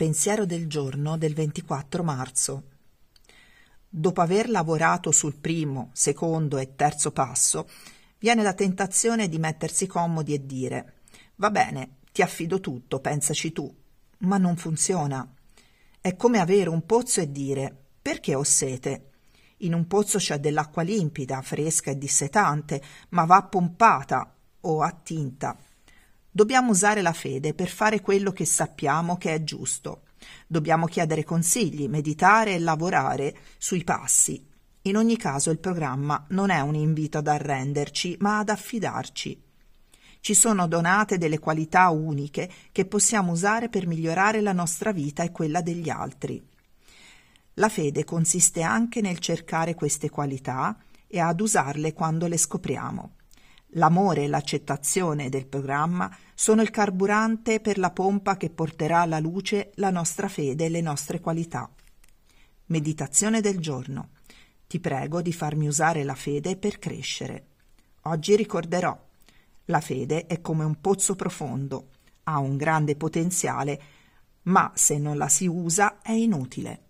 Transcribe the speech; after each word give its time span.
Pensiero 0.00 0.46
del 0.46 0.66
giorno 0.66 1.18
del 1.18 1.34
24 1.34 2.02
marzo. 2.02 2.62
Dopo 3.86 4.22
aver 4.22 4.48
lavorato 4.48 5.10
sul 5.10 5.36
primo, 5.36 5.90
secondo 5.92 6.56
e 6.56 6.74
terzo 6.74 7.12
passo, 7.12 7.68
viene 8.18 8.42
la 8.42 8.54
tentazione 8.54 9.28
di 9.28 9.38
mettersi 9.38 9.86
comodi 9.86 10.32
e 10.32 10.46
dire 10.46 10.94
Va 11.34 11.50
bene, 11.50 11.96
ti 12.12 12.22
affido 12.22 12.60
tutto, 12.60 13.00
pensaci 13.00 13.52
tu. 13.52 13.70
Ma 14.20 14.38
non 14.38 14.56
funziona. 14.56 15.34
È 16.00 16.16
come 16.16 16.38
avere 16.38 16.70
un 16.70 16.86
pozzo 16.86 17.20
e 17.20 17.30
dire 17.30 17.76
Perché 18.00 18.34
ho 18.34 18.42
sete? 18.42 19.10
In 19.58 19.74
un 19.74 19.86
pozzo 19.86 20.16
c'è 20.16 20.40
dell'acqua 20.40 20.80
limpida, 20.80 21.42
fresca 21.42 21.90
e 21.90 21.98
dissetante, 21.98 22.82
ma 23.10 23.26
va 23.26 23.42
pompata 23.42 24.34
o 24.60 24.80
attinta. 24.80 25.58
Dobbiamo 26.32 26.70
usare 26.70 27.02
la 27.02 27.12
fede 27.12 27.54
per 27.54 27.68
fare 27.68 28.00
quello 28.00 28.30
che 28.30 28.44
sappiamo 28.44 29.16
che 29.16 29.34
è 29.34 29.42
giusto. 29.42 30.02
Dobbiamo 30.46 30.86
chiedere 30.86 31.24
consigli, 31.24 31.88
meditare 31.88 32.54
e 32.54 32.60
lavorare 32.60 33.36
sui 33.58 33.82
passi. 33.82 34.46
In 34.82 34.96
ogni 34.96 35.16
caso 35.16 35.50
il 35.50 35.58
programma 35.58 36.24
non 36.28 36.50
è 36.50 36.60
un 36.60 36.76
invito 36.76 37.18
ad 37.18 37.26
arrenderci, 37.26 38.16
ma 38.20 38.38
ad 38.38 38.48
affidarci. 38.48 39.42
Ci 40.20 40.34
sono 40.34 40.68
donate 40.68 41.18
delle 41.18 41.40
qualità 41.40 41.88
uniche 41.88 42.48
che 42.70 42.84
possiamo 42.84 43.32
usare 43.32 43.68
per 43.68 43.88
migliorare 43.88 44.40
la 44.40 44.52
nostra 44.52 44.92
vita 44.92 45.24
e 45.24 45.32
quella 45.32 45.62
degli 45.62 45.90
altri. 45.90 46.40
La 47.54 47.68
fede 47.68 48.04
consiste 48.04 48.62
anche 48.62 49.00
nel 49.00 49.18
cercare 49.18 49.74
queste 49.74 50.10
qualità 50.10 50.78
e 51.08 51.18
ad 51.18 51.40
usarle 51.40 51.92
quando 51.92 52.26
le 52.28 52.36
scopriamo. 52.36 53.14
L'amore 53.74 54.24
e 54.24 54.26
l'accettazione 54.26 55.28
del 55.28 55.46
programma 55.46 56.14
sono 56.34 56.60
il 56.60 56.70
carburante 56.70 57.60
per 57.60 57.78
la 57.78 57.90
pompa 57.90 58.36
che 58.36 58.50
porterà 58.50 59.02
alla 59.02 59.20
luce 59.20 59.70
la 59.74 59.90
nostra 59.90 60.26
fede 60.28 60.64
e 60.64 60.68
le 60.68 60.80
nostre 60.80 61.20
qualità. 61.20 61.70
Meditazione 62.66 63.40
del 63.40 63.58
giorno. 63.60 64.10
Ti 64.66 64.80
prego 64.80 65.22
di 65.22 65.32
farmi 65.32 65.68
usare 65.68 66.02
la 66.02 66.14
fede 66.14 66.56
per 66.56 66.78
crescere. 66.78 67.46
Oggi 68.02 68.34
ricorderò. 68.34 68.98
La 69.66 69.80
fede 69.80 70.26
è 70.26 70.40
come 70.40 70.64
un 70.64 70.80
pozzo 70.80 71.14
profondo, 71.14 71.90
ha 72.24 72.38
un 72.38 72.56
grande 72.56 72.96
potenziale, 72.96 73.82
ma 74.42 74.72
se 74.74 74.98
non 74.98 75.16
la 75.16 75.28
si 75.28 75.46
usa 75.46 76.00
è 76.00 76.12
inutile. 76.12 76.89